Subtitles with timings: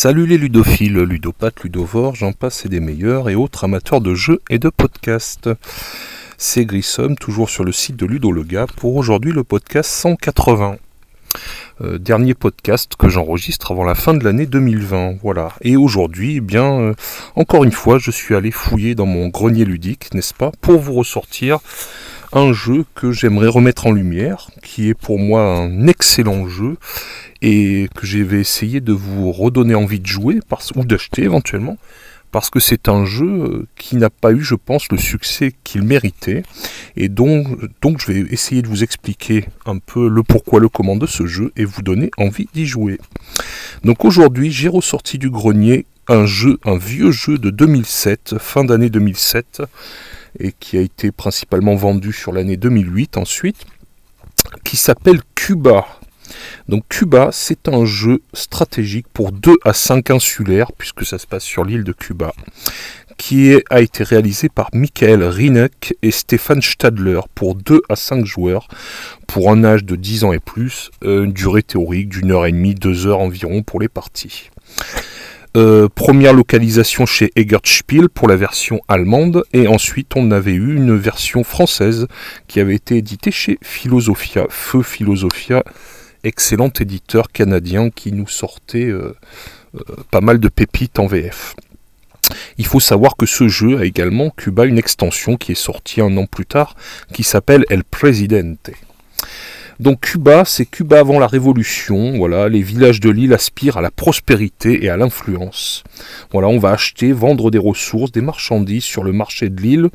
[0.00, 4.40] Salut les ludophiles, ludopathes, ludovores, j'en passe et des meilleurs et autres amateurs de jeux
[4.48, 5.50] et de podcasts.
[6.36, 10.76] C'est Grissom, toujours sur le site de Ludolega, pour aujourd'hui le podcast 180.
[11.80, 15.16] Euh, dernier podcast que j'enregistre avant la fin de l'année 2020.
[15.20, 15.48] Voilà.
[15.62, 16.94] Et aujourd'hui, eh bien, euh,
[17.34, 20.94] encore une fois, je suis allé fouiller dans mon grenier ludique, n'est-ce pas, pour vous
[20.94, 21.58] ressortir
[22.32, 26.76] un jeu que j'aimerais remettre en lumière, qui est pour moi un excellent jeu
[27.42, 30.40] et que je vais essayer de vous redonner envie de jouer
[30.76, 31.78] ou d'acheter éventuellement
[32.30, 35.82] parce que c'est un jeu euh, qui n'a pas eu, je pense, le succès qu'il
[35.82, 36.42] méritait.
[36.96, 37.46] Et donc,
[37.80, 41.26] donc je vais essayer de vous expliquer un peu le pourquoi, le comment de ce
[41.26, 42.98] jeu et vous donner envie d'y jouer.
[43.84, 48.88] Donc aujourd'hui, j'ai ressorti du grenier un jeu, un vieux jeu de 2007, fin d'année
[48.88, 49.62] 2007,
[50.40, 53.64] et qui a été principalement vendu sur l'année 2008 ensuite,
[54.64, 55.86] qui s'appelle Cuba.
[56.68, 61.44] Donc Cuba, c'est un jeu stratégique pour 2 à 5 insulaires, puisque ça se passe
[61.44, 62.32] sur l'île de Cuba,
[63.16, 68.68] qui a été réalisé par Michael Rinek et Stéphane Stadler pour 2 à 5 joueurs,
[69.26, 72.52] pour un âge de 10 ans et plus, euh, une durée théorique d'une heure et
[72.52, 74.50] demie, deux heures environ pour les parties.
[75.56, 77.32] Euh, première localisation chez
[77.64, 82.06] Spiel pour la version allemande et ensuite on avait eu une version française
[82.48, 85.64] qui avait été éditée chez Philosophia, Feu Philosophia
[86.24, 89.14] excellent éditeur canadien qui nous sortait euh,
[89.74, 89.80] euh,
[90.10, 91.54] pas mal de pépites en VF.
[92.58, 96.14] Il faut savoir que ce jeu a également Cuba une extension qui est sortie un
[96.18, 96.76] an plus tard
[97.12, 98.70] qui s'appelle El Presidente.
[99.80, 102.16] Donc Cuba, c'est Cuba avant la révolution.
[102.16, 105.84] Voilà, les villages de l'île aspirent à la prospérité et à l'influence.
[106.32, 109.88] Voilà, on va acheter, vendre des ressources, des marchandises sur le marché de l'île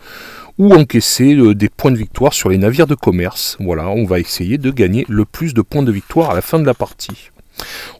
[0.57, 3.57] ou encaisser euh, des points de victoire sur les navires de commerce.
[3.59, 6.59] Voilà, on va essayer de gagner le plus de points de victoire à la fin
[6.59, 7.29] de la partie.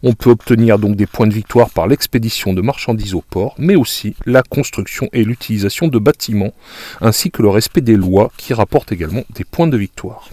[0.03, 3.75] On peut obtenir donc des points de victoire par l'expédition de marchandises au port, mais
[3.75, 6.53] aussi la construction et l'utilisation de bâtiments,
[7.01, 10.29] ainsi que le respect des lois qui rapportent également des points de victoire.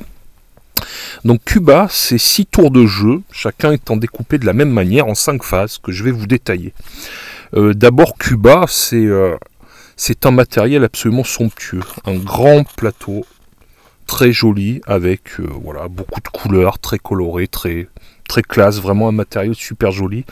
[1.25, 5.15] Donc Cuba, c'est six tours de jeu, chacun étant découpé de la même manière en
[5.15, 6.73] cinq phases que je vais vous détailler.
[7.55, 9.37] Euh, d'abord Cuba, c'est euh,
[9.97, 13.27] c'est un matériel absolument somptueux, un grand plateau
[14.06, 17.89] très joli avec euh, voilà beaucoup de couleurs, très coloré, très
[18.28, 20.25] très classe, vraiment un matériau super joli.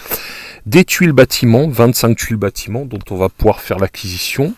[0.67, 4.55] Des tuiles bâtiments, 25 tuiles bâtiments dont on va pouvoir faire l'acquisition.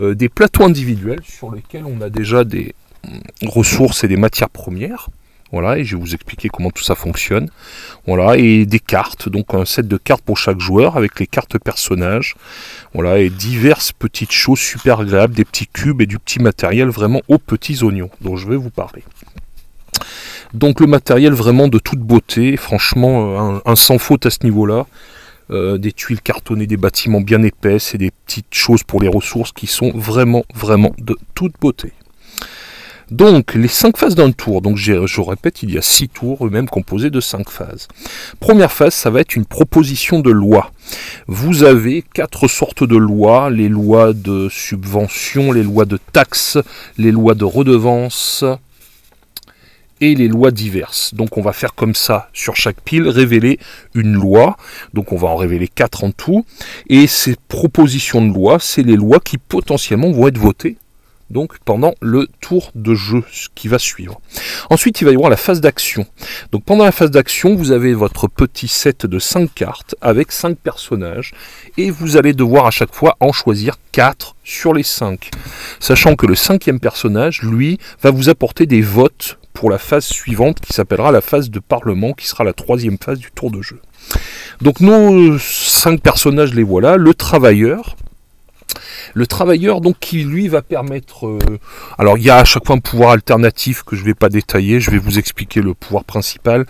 [0.00, 2.74] Des plateaux individuels sur lesquels on a déjà des
[3.06, 5.10] mm, ressources et des matières premières.
[5.52, 7.50] Voilà, et je vais vous expliquer comment tout ça fonctionne.
[8.06, 11.58] Voilà, et des cartes, donc un set de cartes pour chaque joueur avec les cartes
[11.58, 12.34] personnages.
[12.94, 17.20] Voilà, et diverses petites choses super agréables, des petits cubes et du petit matériel vraiment
[17.28, 19.04] aux petits oignons dont je vais vous parler.
[20.54, 24.86] Donc le matériel vraiment de toute beauté, franchement un, sans faute à ce niveau-là.
[25.50, 29.52] Euh, des tuiles cartonnées, des bâtiments bien épaisses et des petites choses pour les ressources
[29.52, 31.92] qui sont vraiment, vraiment de toute beauté.
[33.12, 36.66] Donc, les cinq phases d'un tour, donc je répète, il y a six tours eux-mêmes
[36.66, 37.86] composés de cinq phases.
[38.40, 40.72] Première phase, ça va être une proposition de loi.
[41.26, 46.56] Vous avez quatre sortes de lois, les lois de subvention, les lois de taxes,
[46.96, 48.46] les lois de redevance
[50.00, 51.12] et les lois diverses.
[51.12, 53.58] Donc on va faire comme ça sur chaque pile, révéler
[53.94, 54.56] une loi.
[54.94, 56.46] Donc on va en révéler quatre en tout.
[56.88, 60.78] Et ces propositions de loi, c'est les lois qui potentiellement vont être votées
[61.32, 64.20] donc pendant le tour de jeu qui va suivre.
[64.70, 66.06] Ensuite, il va y avoir la phase d'action.
[66.52, 70.56] Donc pendant la phase d'action, vous avez votre petit set de 5 cartes avec 5
[70.56, 71.32] personnages
[71.76, 75.30] et vous allez devoir à chaque fois en choisir 4 sur les 5.
[75.80, 80.60] Sachant que le cinquième personnage, lui, va vous apporter des votes pour la phase suivante
[80.60, 83.80] qui s'appellera la phase de parlement qui sera la troisième phase du tour de jeu.
[84.60, 86.96] Donc nos 5 personnages les voilà.
[86.96, 87.96] Le travailleur,
[89.14, 91.26] le travailleur, donc, qui lui va permettre.
[91.26, 91.38] Euh,
[91.98, 94.28] alors, il y a à chaque fois un pouvoir alternatif que je ne vais pas
[94.28, 94.80] détailler.
[94.80, 96.66] Je vais vous expliquer le pouvoir principal.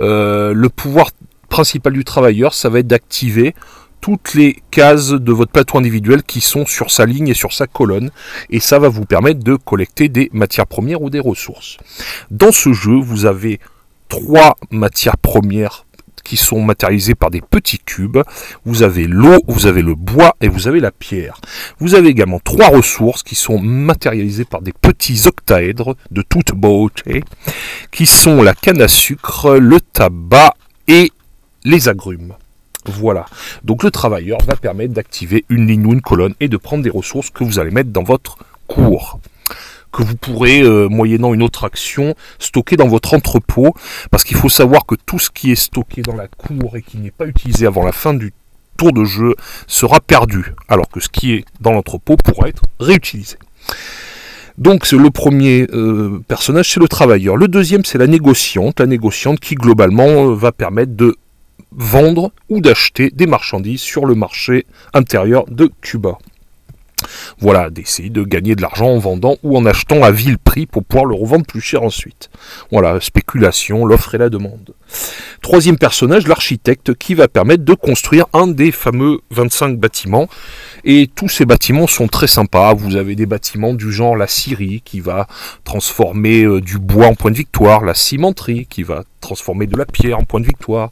[0.00, 1.10] Euh, le pouvoir
[1.48, 3.54] principal du travailleur, ça va être d'activer
[4.00, 7.66] toutes les cases de votre plateau individuel qui sont sur sa ligne et sur sa
[7.66, 8.10] colonne.
[8.50, 11.78] Et ça va vous permettre de collecter des matières premières ou des ressources.
[12.30, 13.58] Dans ce jeu, vous avez
[14.08, 15.85] trois matières premières
[16.26, 18.18] qui sont matérialisés par des petits cubes.
[18.64, 21.40] Vous avez l'eau, vous avez le bois et vous avez la pierre.
[21.78, 27.22] Vous avez également trois ressources qui sont matérialisées par des petits octaèdres de toute beauté,
[27.92, 30.54] qui sont la canne à sucre, le tabac
[30.88, 31.12] et
[31.64, 32.34] les agrumes.
[32.86, 33.26] Voilà.
[33.64, 36.90] Donc le travailleur va permettre d'activer une ligne ou une colonne et de prendre des
[36.90, 39.20] ressources que vous allez mettre dans votre cours
[39.92, 43.74] que vous pourrez, euh, moyennant une autre action, stocker dans votre entrepôt.
[44.10, 46.98] Parce qu'il faut savoir que tout ce qui est stocké dans la cour et qui
[46.98, 48.32] n'est pas utilisé avant la fin du
[48.76, 49.34] tour de jeu
[49.66, 50.54] sera perdu.
[50.68, 53.36] Alors que ce qui est dans l'entrepôt pourra être réutilisé.
[54.58, 57.36] Donc le premier euh, personnage, c'est le travailleur.
[57.36, 58.80] Le deuxième, c'est la négociante.
[58.80, 61.16] La négociante qui, globalement, euh, va permettre de
[61.72, 66.18] vendre ou d'acheter des marchandises sur le marché intérieur de Cuba.
[67.38, 70.84] Voilà, d'essayer de gagner de l'argent en vendant ou en achetant à vil prix pour
[70.84, 72.30] pouvoir le revendre plus cher ensuite.
[72.70, 74.74] Voilà, spéculation, l'offre et la demande.
[75.42, 80.28] Troisième personnage, l'architecte, qui va permettre de construire un des fameux 25 bâtiments.
[80.84, 82.74] Et tous ces bâtiments sont très sympas.
[82.74, 85.26] Vous avez des bâtiments du genre la scierie, qui va
[85.64, 89.86] transformer euh, du bois en point de victoire, la cimenterie, qui va transformer de la
[89.86, 90.90] pierre en point de victoire,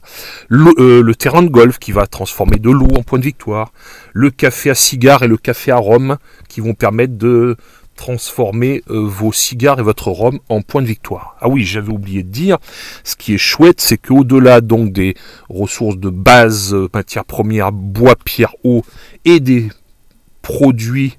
[0.49, 3.71] le, euh, le terrain de golf, qui va transformer de l'eau en point de victoire,
[4.13, 6.17] le café à cigare et le café à rhum,
[6.49, 7.55] qui vont permettre de
[7.95, 11.37] transformer euh, vos cigares et votre rhum en point de victoire.
[11.39, 12.57] Ah oui, j'avais oublié de dire,
[13.05, 15.15] ce qui est chouette, c'est qu'au-delà donc des
[15.49, 18.83] ressources de base, euh, matières premières, bois, pierre, eau
[19.23, 19.69] et des
[20.41, 21.17] produits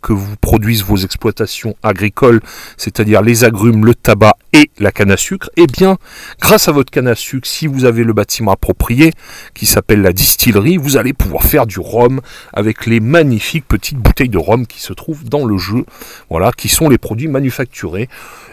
[0.00, 2.40] que vous produisent vos exploitations agricoles,
[2.76, 5.96] c'est-à-dire les agrumes, le tabac et la canne à sucre, eh bien,
[6.40, 9.12] grâce à votre canne à sucre, si vous avez le bâtiment approprié,
[9.54, 12.20] qui s'appelle la distillerie, vous allez pouvoir faire du rhum
[12.52, 15.84] avec les magnifiques petites bouteilles de rhum qui se trouvent dans le jeu,
[16.28, 18.08] voilà, qui sont les produits manufacturés.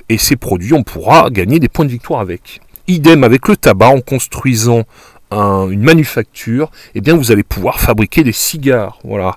[0.08, 2.62] Et ces produits, on pourra gagner des points de victoire avec.
[2.88, 4.84] Idem avec le tabac en construisant
[5.32, 9.00] une manufacture, eh bien vous allez pouvoir fabriquer des cigares.
[9.04, 9.36] Voilà.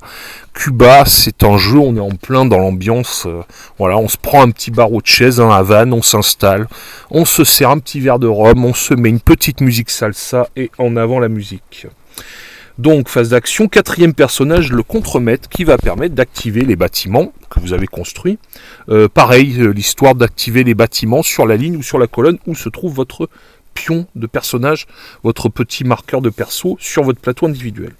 [0.54, 3.24] Cuba, c'est un jeu, on est en plein dans l'ambiance.
[3.26, 3.42] Euh,
[3.78, 6.66] voilà, on se prend un petit barreau de chaise, un Havane, on s'installe,
[7.10, 10.48] on se sert un petit verre de rhum, on se met une petite musique salsa
[10.56, 11.86] et en avant la musique.
[12.78, 17.74] Donc, phase d'action, quatrième personnage, le contremaître, qui va permettre d'activer les bâtiments que vous
[17.74, 18.38] avez construits.
[18.88, 22.54] Euh, pareil, euh, l'histoire d'activer les bâtiments sur la ligne ou sur la colonne où
[22.54, 23.28] se trouve votre
[23.74, 24.86] pion de personnage,
[25.22, 27.92] votre petit marqueur de perso sur votre plateau individuel.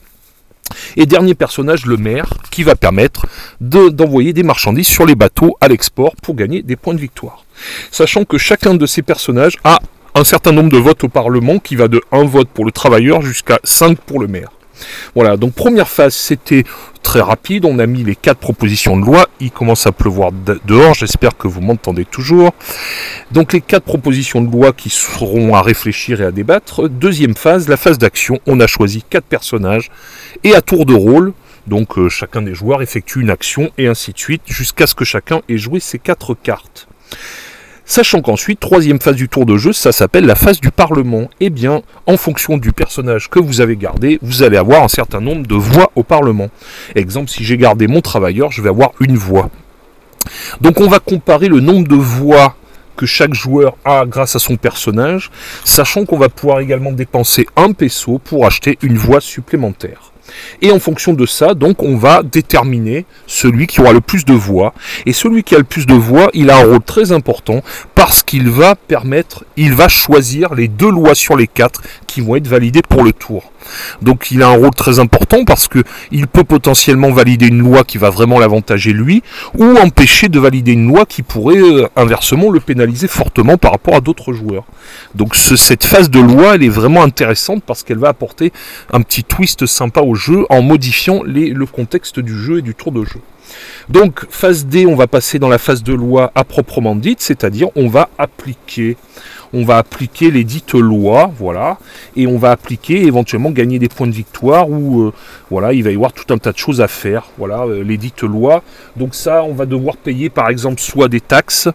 [0.97, 3.27] Et dernier personnage, le maire, qui va permettre
[3.61, 7.45] d'envoyer des marchandises sur les bateaux à l'export pour gagner des points de victoire.
[7.91, 9.81] Sachant que chacun de ces personnages a
[10.15, 13.23] un certain nombre de votes au Parlement qui va de 1 vote pour le travailleur
[13.23, 14.51] jusqu'à 5 pour le maire.
[15.15, 16.65] Voilà, donc première phase, c'était
[17.03, 17.65] très rapide.
[17.65, 19.29] On a mis les quatre propositions de loi.
[19.41, 20.31] Il commence à pleuvoir
[20.65, 20.95] dehors.
[20.95, 22.53] J'espère que vous m'entendez toujours.
[23.31, 26.89] Donc les quatre propositions de loi qui seront à réfléchir et à débattre.
[26.89, 28.41] Deuxième phase, la phase d'action.
[28.47, 29.91] On a choisi quatre personnages
[30.45, 31.33] et à tour de rôle.
[31.67, 35.05] Donc euh, chacun des joueurs effectue une action et ainsi de suite jusqu'à ce que
[35.05, 36.89] chacun ait joué ses quatre cartes.
[37.85, 41.29] Sachant qu'ensuite, troisième phase du tour de jeu, ça s'appelle la phase du Parlement.
[41.41, 45.21] Eh bien, en fonction du personnage que vous avez gardé, vous allez avoir un certain
[45.21, 46.49] nombre de voix au Parlement.
[46.95, 49.51] Exemple, si j'ai gardé mon travailleur, je vais avoir une voix.
[50.61, 52.55] Donc on va comparer le nombre de voix
[52.97, 55.31] que chaque joueur a grâce à son personnage,
[55.65, 60.12] sachant qu'on va pouvoir également dépenser un peso pour acheter une voix supplémentaire.
[60.61, 64.33] Et en fonction de ça, donc, on va déterminer celui qui aura le plus de
[64.33, 64.75] voix.
[65.07, 67.63] Et celui qui a le plus de voix, il a un rôle très important
[67.95, 71.83] parce qu'il va permettre, il va choisir les deux lois sur les quatre
[72.13, 73.51] qui vont être validées pour le tour.
[74.03, 77.85] Donc il a un rôle très important parce que il peut potentiellement valider une loi
[77.85, 79.23] qui va vraiment l'avantager lui,
[79.57, 83.95] ou empêcher de valider une loi qui pourrait euh, inversement le pénaliser fortement par rapport
[83.95, 84.65] à d'autres joueurs.
[85.15, 88.53] Donc cette phase de loi, elle est vraiment intéressante parce qu'elle va apporter
[88.93, 92.93] un petit twist sympa au jeu en modifiant le contexte du jeu et du tour
[92.93, 93.21] de jeu.
[93.89, 97.69] Donc phase D, on va passer dans la phase de loi à proprement dite, c'est-à-dire
[97.75, 98.97] on va appliquer
[99.53, 101.79] on va appliquer les dites lois, voilà,
[102.17, 105.13] et on va appliquer éventuellement gagner des points de victoire ou euh,
[105.51, 107.99] voilà, il va y avoir tout un tas de choses à faire, voilà, euh, les
[107.99, 108.63] dites lois.
[108.97, 111.69] Donc ça, on va devoir payer par exemple soit des taxes,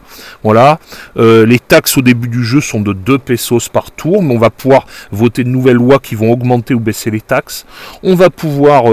[0.43, 0.79] voilà,
[1.17, 4.39] euh, les taxes au début du jeu sont de 2 pesos par tour, mais on
[4.39, 7.65] va pouvoir voter de nouvelles lois qui vont augmenter ou baisser les taxes.
[8.03, 8.86] On va pouvoir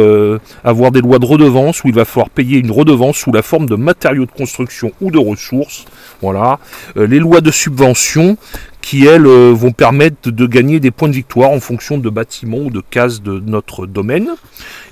[0.65, 3.67] avoir des lois de redevance où il va falloir payer une redevance sous la forme
[3.67, 5.85] de matériaux de construction ou de ressources,
[6.21, 6.59] voilà.
[6.97, 8.37] les lois de subvention
[8.85, 12.59] qui elles euh, vont permettre de gagner des points de victoire en fonction de bâtiments
[12.59, 14.29] ou de cases de notre domaine.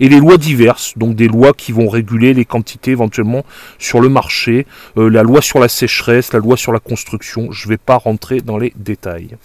[0.01, 3.45] Et les lois diverses, donc des lois qui vont réguler les quantités éventuellement
[3.79, 7.67] sur le marché, euh, la loi sur la sécheresse, la loi sur la construction, je
[7.67, 9.37] ne vais pas rentrer dans les détails.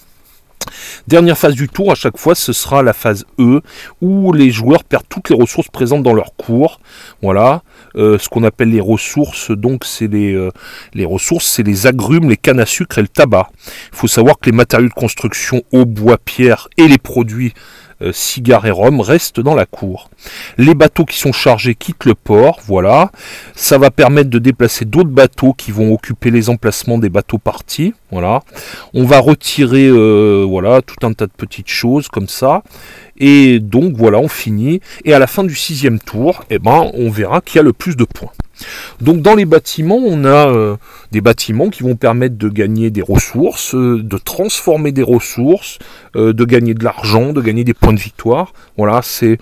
[1.07, 3.61] Dernière phase du tour, à chaque fois, ce sera la phase E,
[4.01, 6.79] où les joueurs perdent toutes les ressources présentes dans leur cours.
[7.21, 7.61] Voilà,
[7.95, 10.51] euh, ce qu'on appelle les ressources, donc c'est les, euh,
[10.93, 13.49] les ressources, c'est les agrumes, les cannes à sucre et le tabac.
[13.93, 17.53] Il faut savoir que les matériaux de construction, eau, bois, pierre et les produits
[18.11, 20.09] cigares et rhum restent dans la cour.
[20.57, 23.11] Les bateaux qui sont chargés quittent le port, voilà.
[23.55, 27.93] Ça va permettre de déplacer d'autres bateaux qui vont occuper les emplacements des bateaux partis,
[28.11, 28.41] voilà.
[28.93, 32.63] On va retirer, euh, voilà, tout un tas de petites choses comme ça.
[33.17, 34.79] Et donc voilà, on finit.
[35.03, 37.95] Et à la fin du sixième tour, eh ben, on verra qui a le plus
[37.95, 38.31] de points.
[39.01, 40.75] Donc dans les bâtiments, on a euh,
[41.11, 45.79] des bâtiments qui vont permettre de gagner des ressources, euh, de transformer des ressources,
[46.15, 48.53] euh, de gagner de l'argent, de gagner des points de victoire.
[48.77, 49.39] Voilà, c'est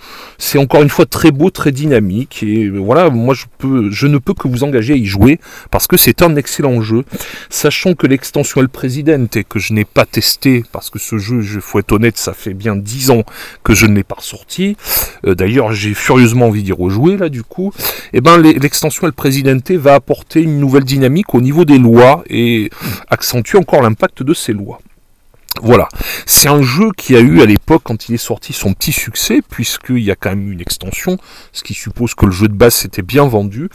[0.57, 4.33] encore une fois très beau, très dynamique et voilà, moi je peux je ne peux
[4.33, 5.39] que vous engager à y jouer
[5.71, 7.03] parce que c'est un excellent jeu,
[7.49, 11.61] sachant que l'extension El Presidente que je n'ai pas testé parce que ce jeu, il
[11.61, 13.23] faut être honnête, ça fait bien 10 ans
[13.63, 14.77] que je ne l'ai pas ressorti.
[15.23, 17.71] D'ailleurs, j'ai furieusement envie d'y rejouer là du coup.
[18.13, 22.23] Et eh ben l'extension le Presidente va apporter une nouvelle dynamique au niveau des lois
[22.29, 22.69] et
[23.09, 24.79] accentuer encore l'impact de ces lois.
[25.61, 25.87] Voilà,
[26.25, 29.39] c'est un jeu qui a eu à l'époque quand il est sorti son petit succès
[29.49, 31.17] puisqu'il y a quand même eu une extension,
[31.53, 33.69] ce qui suppose que le jeu de base s'était bien vendu.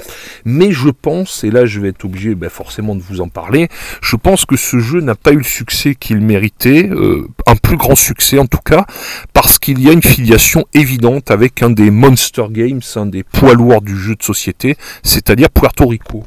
[0.45, 3.69] Mais je pense, et là je vais être obligé ben, forcément de vous en parler,
[4.03, 7.77] je pense que ce jeu n'a pas eu le succès qu'il méritait, euh, un plus
[7.77, 8.85] grand succès en tout cas,
[9.33, 13.55] parce qu'il y a une filiation évidente avec un des Monster Games, un des poids
[13.55, 16.25] lourds du jeu de société, c'est-à-dire Puerto Rico.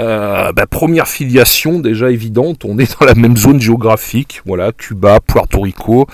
[0.00, 5.20] Euh, bah, première filiation déjà évidente, on est dans la même zone géographique, voilà, Cuba,
[5.20, 6.06] Puerto Rico,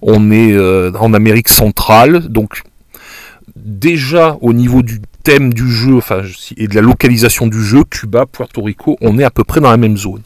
[0.00, 2.62] on est euh, en Amérique centrale, donc
[3.54, 5.98] déjà au niveau du thème du jeu,
[6.56, 9.70] et de la localisation du jeu, Cuba, Puerto Rico, on est à peu près dans
[9.70, 10.22] la même zone.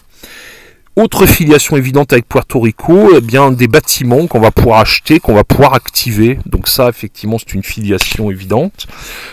[1.00, 5.32] Autre filiation évidente avec Puerto Rico, eh bien des bâtiments qu'on va pouvoir acheter, qu'on
[5.32, 6.38] va pouvoir activer.
[6.44, 8.86] Donc ça, effectivement, c'est une filiation évidente.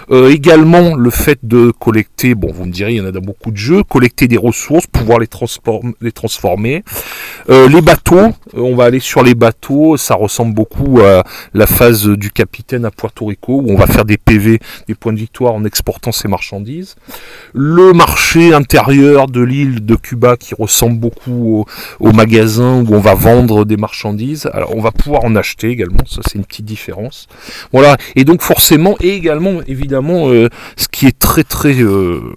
[0.10, 3.20] Euh, également, le fait de collecter, bon, vous me direz, il y en a dans
[3.20, 5.28] beaucoup de jeux, collecter des ressources, pouvoir les,
[6.00, 6.86] les transformer.
[7.50, 11.68] Euh, les bateaux, euh, on va aller sur les bateaux, ça ressemble beaucoup à la
[11.68, 15.20] phase du capitaine à Puerto Rico, où on va faire des PV, des points de
[15.20, 16.96] victoire en exportant ses marchandises.
[17.54, 21.57] Le marché intérieur de l'île de Cuba qui ressemble beaucoup
[22.00, 24.50] au, magasin où on va vendre des marchandises.
[24.54, 27.28] Alors on va pouvoir en acheter également, ça c'est une petite différence.
[27.72, 32.34] Voilà, et donc forcément, et également évidemment, euh, ce qui est très très euh,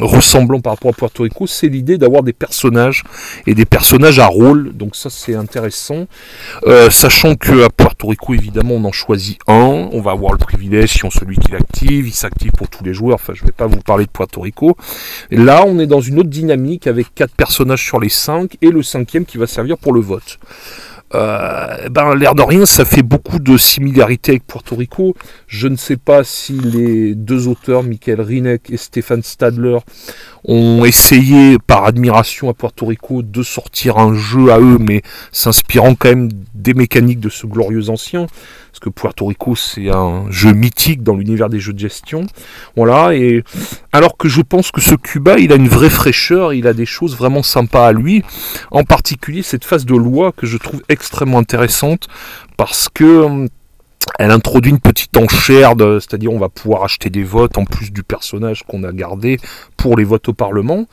[0.00, 3.04] ressemblant par rapport à Puerto Rico, c'est l'idée d'avoir des personnages
[3.46, 4.72] et des personnages à rôle.
[4.74, 6.06] Donc ça c'est intéressant.
[6.66, 10.38] Euh, sachant que à Puerto Rico évidemment on en choisit un, on va avoir le
[10.38, 13.16] privilège si on celui qui l'active, il s'active pour tous les joueurs.
[13.16, 14.76] Enfin je vais pas vous parler de Puerto Rico.
[15.30, 18.82] là on est dans une autre dynamique avec quatre personnages sur les cinq et le
[18.82, 20.38] cinquième qui va servir pour le vote.
[21.14, 25.14] Euh, ben, l'air de rien, ça fait beaucoup de similarités avec Puerto Rico.
[25.46, 29.78] Je ne sais pas si les deux auteurs, Michael Rinek et Stéphane Stadler,
[30.44, 35.02] ont essayé par admiration à Puerto Rico de sortir un jeu à eux, mais
[35.32, 36.28] s'inspirant quand même
[36.58, 38.26] des mécaniques de ce glorieux ancien
[38.70, 42.26] parce que Puerto Rico c'est un jeu mythique dans l'univers des jeux de gestion.
[42.76, 43.42] Voilà, et
[43.92, 46.86] alors que je pense que ce Cuba, il a une vraie fraîcheur, il a des
[46.86, 48.22] choses vraiment sympas à lui,
[48.70, 52.08] en particulier cette phase de loi que je trouve extrêmement intéressante
[52.56, 53.48] parce que hum,
[54.18, 58.02] elle introduit une petite enchère, c'est-à-dire on va pouvoir acheter des votes en plus du
[58.02, 59.38] personnage qu'on a gardé
[59.76, 60.86] pour les votes au Parlement.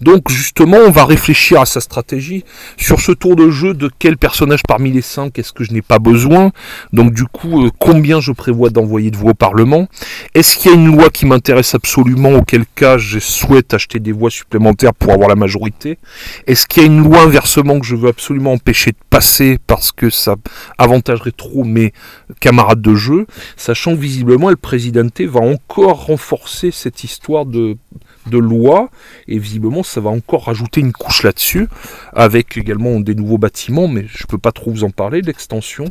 [0.00, 2.44] Donc justement, on va réfléchir à sa stratégie
[2.76, 5.82] sur ce tour de jeu de quel personnage parmi les cinq est-ce que je n'ai
[5.82, 6.52] pas besoin.
[6.92, 9.86] Donc du coup, euh, combien je prévois d'envoyer de voix au Parlement.
[10.34, 14.12] Est-ce qu'il y a une loi qui m'intéresse absolument, auquel cas je souhaite acheter des
[14.12, 15.98] voix supplémentaires pour avoir la majorité
[16.46, 19.92] Est-ce qu'il y a une loi inversement que je veux absolument empêcher de passer parce
[19.92, 20.36] que ça
[20.78, 21.92] avantagerait trop mes
[22.50, 23.26] camarades de jeu,
[23.56, 27.76] sachant visiblement le Presidente va encore renforcer cette histoire de
[28.26, 28.90] de loi,
[29.28, 31.68] et visiblement ça va encore rajouter une couche là-dessus,
[32.12, 35.86] avec également des nouveaux bâtiments, mais je peux pas trop vous en parler, l'extension.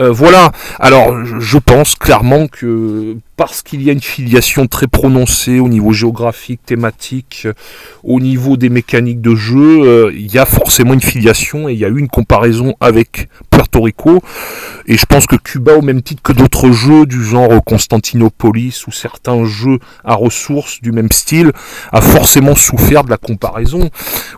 [0.00, 5.58] Euh, voilà, alors je pense clairement que parce qu'il y a une filiation très prononcée
[5.58, 7.48] au niveau géographique, thématique,
[8.04, 11.78] au niveau des mécaniques de jeu, euh, il y a forcément une filiation et il
[11.78, 14.22] y a eu une comparaison avec Puerto Rico.
[14.86, 18.92] Et je pense que Cuba, au même titre que d'autres jeux du genre Constantinopolis ou
[18.92, 21.52] certains jeux à ressources du même style,
[21.92, 23.90] a forcément souffert de la comparaison.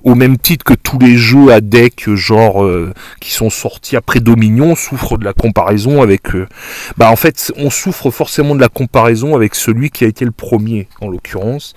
[0.03, 4.21] Au même titre que tous les jeux à deck, genre euh, qui sont sortis après
[4.21, 6.35] Dominion, souffrent de la comparaison avec.
[6.35, 6.47] Euh,
[6.97, 10.25] bah en fait, on souffre forcément de la comparaison comparaison avec celui qui a été
[10.25, 11.75] le premier en l'occurrence.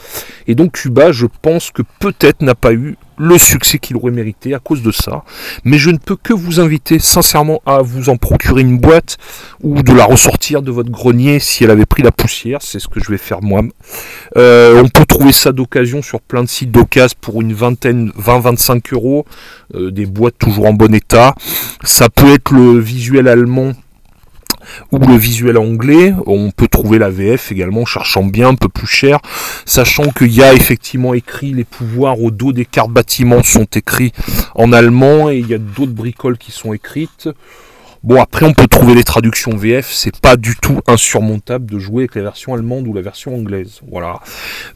[0.48, 4.56] Et donc Cuba, je pense que peut-être n'a pas eu le succès qu'il aurait mérité
[4.56, 5.24] à cause de ça.
[5.66, 9.18] Mais je ne peux que vous inviter sincèrement à vous en procurer une boîte
[9.62, 12.60] ou de la ressortir de votre grenier si elle avait pris la poussière.
[12.62, 13.62] C'est ce que je vais faire moi.
[14.38, 18.94] Euh, on peut trouver ça d'occasion sur plein de sites d'occasion pour une vingtaine, 20-25
[18.94, 19.26] euros.
[19.76, 21.36] Euh, des boîtes toujours en bon état.
[21.84, 23.74] Ça peut être le visuel allemand
[24.92, 26.14] ou le visuel anglais.
[26.26, 29.20] On peut trouver la VF également, cherchant bien, un peu plus cher,
[29.66, 34.12] sachant qu'il y a effectivement écrit les pouvoirs au dos des cartes bâtiments sont écrits
[34.56, 37.30] en allemand et il y a d'autres bricoles qui sont écrites.
[38.02, 42.04] Bon après on peut trouver les traductions VF, c'est pas du tout insurmontable de jouer
[42.04, 43.82] avec la version allemande ou la version anglaise.
[43.92, 44.22] Voilà.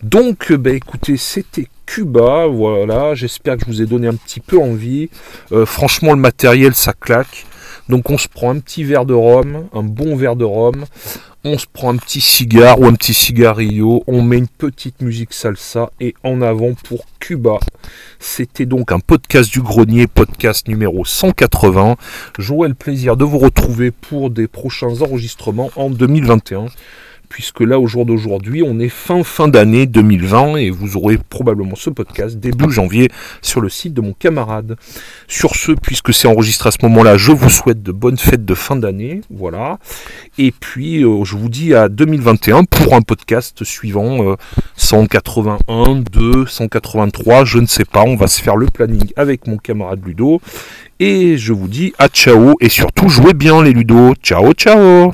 [0.01, 4.59] Donc bah écoutez, c'était Cuba, voilà, j'espère que je vous ai donné un petit peu
[4.59, 5.09] envie.
[5.53, 7.45] Euh, franchement le matériel ça claque.
[7.89, 10.85] Donc on se prend un petit verre de rhum, un bon verre de rhum,
[11.43, 15.33] on se prend un petit cigare ou un petit cigarillo, on met une petite musique
[15.33, 17.59] salsa et en avant pour Cuba.
[18.19, 21.97] C'était donc un podcast du grenier, podcast numéro 180.
[22.39, 26.67] J'aurai le plaisir de vous retrouver pour des prochains enregistrements en 2021
[27.29, 31.75] puisque là, au jour d'aujourd'hui, on est fin fin d'année 2020 et vous aurez probablement
[31.75, 33.09] ce podcast début janvier
[33.41, 34.77] sur le site de mon camarade.
[35.27, 38.53] Sur ce, puisque c'est enregistré à ce moment-là, je vous souhaite de bonnes fêtes de
[38.53, 39.79] fin d'année, voilà.
[40.37, 44.35] Et puis, euh, je vous dis à 2021 pour un podcast suivant
[44.75, 49.57] 181, 2, 183, je ne sais pas, on va se faire le planning avec mon
[49.57, 50.41] camarade Ludo.
[50.99, 54.13] Et je vous dis à ciao et surtout jouez bien les Ludo.
[54.21, 55.11] Ciao ciao